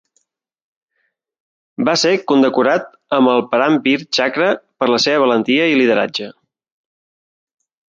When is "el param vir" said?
3.35-3.97